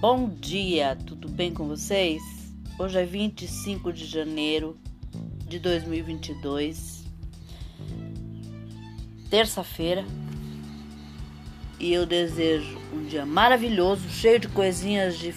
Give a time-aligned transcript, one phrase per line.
[0.00, 2.22] Bom dia, tudo bem com vocês?
[2.78, 4.78] Hoje é 25 de janeiro
[5.44, 7.04] de 2022,
[9.28, 10.04] terça-feira,
[11.80, 15.34] e eu desejo um dia maravilhoso, cheio de coisinhas de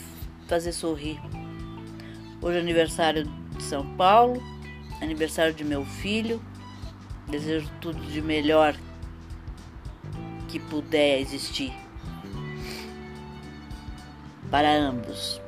[0.47, 1.19] fazer sorrir.
[2.39, 3.23] Hoje é aniversário
[3.57, 4.39] de São Paulo,
[5.01, 6.39] aniversário de meu filho.
[7.27, 8.75] Desejo tudo de melhor
[10.47, 11.73] que puder existir
[14.51, 15.41] para ambos.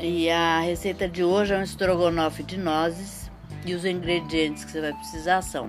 [0.00, 3.30] E a receita de hoje é um estrogonofe de nozes
[3.66, 5.68] e os ingredientes que você vai precisar são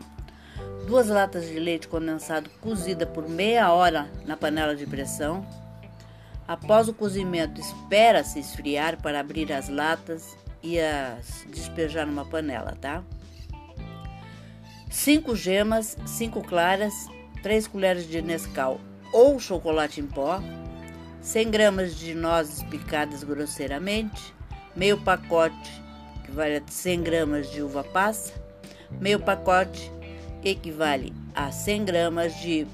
[0.88, 5.46] duas latas de leite condensado cozida por meia hora na panela de pressão.
[6.48, 13.04] Após o cozimento, espera-se esfriar para abrir as latas e as despejar numa panela, tá?
[14.90, 16.94] 5 gemas, 5 claras,
[17.42, 18.80] 3 colheres de Nescau
[19.12, 20.42] ou chocolate em pó,
[21.24, 24.36] 100 gramas de nozes picadas grosseiramente,
[24.76, 25.82] meio pacote
[26.22, 28.34] equivale a 100 gramas de uva passa,
[29.00, 29.90] meio pacote
[30.44, 32.68] equivale a 100 gramas de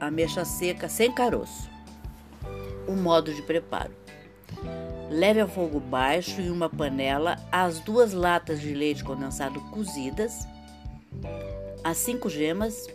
[0.00, 1.70] ameixa seca sem caroço.
[2.88, 3.92] O modo de preparo:
[5.08, 10.46] leve ao fogo baixo em uma panela as duas latas de leite condensado cozidas,
[11.84, 12.88] as cinco gemas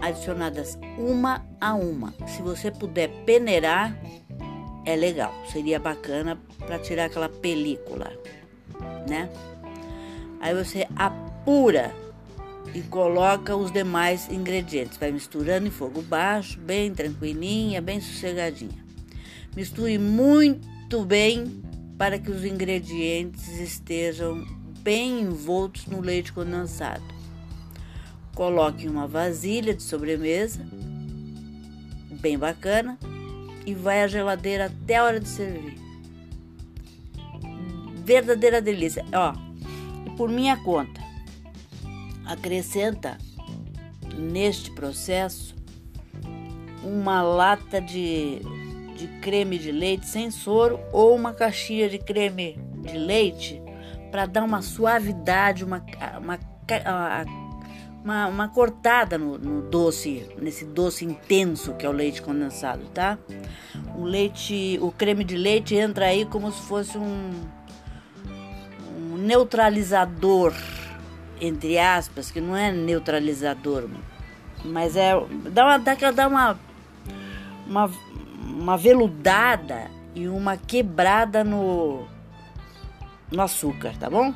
[0.00, 2.12] adicionadas uma a uma.
[2.26, 3.96] Se você puder peneirar,
[4.84, 8.12] é legal, seria bacana para tirar aquela película,
[9.08, 9.30] né?
[10.40, 11.94] Aí você apura
[12.74, 14.98] e coloca os demais ingredientes.
[14.98, 18.82] Vai misturando em fogo baixo, bem tranquilinha, bem sossegadinha.
[19.54, 21.62] Misture muito bem
[21.98, 24.44] para que os ingredientes estejam
[24.80, 27.04] bem envoltos no leite condensado.
[28.34, 30.66] Coloque em uma vasilha de sobremesa,
[32.20, 32.98] bem bacana,
[33.66, 35.78] e vai à geladeira até a hora de servir.
[38.04, 39.04] Verdadeira delícia.
[39.12, 39.32] Ó,
[40.16, 41.00] por minha conta,
[42.26, 43.18] acrescenta
[44.16, 45.54] neste processo
[46.82, 48.40] uma lata de,
[48.96, 53.62] de creme de leite sem soro ou uma caixinha de creme de leite
[54.10, 55.84] para dar uma suavidade, uma,
[56.20, 57.41] uma, uma
[58.04, 63.18] uma, uma cortada no, no, doce, nesse doce intenso que é o leite condensado, tá?
[63.96, 67.30] O leite, o creme de leite entra aí como se fosse um,
[68.96, 70.52] um neutralizador,
[71.40, 73.88] entre aspas, que não é neutralizador,
[74.64, 75.12] mas é
[75.50, 76.58] dá uma dá, dá uma,
[77.66, 77.90] uma
[78.44, 82.06] uma veludada e uma quebrada no
[83.30, 84.34] no açúcar, tá bom?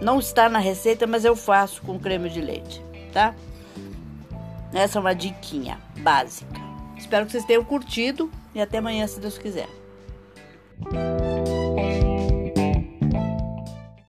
[0.00, 3.34] Não está na receita, mas eu faço com creme de leite, tá?
[4.72, 6.60] Essa é uma diquinha básica.
[6.96, 9.68] Espero que vocês tenham curtido e até amanhã, se Deus quiser.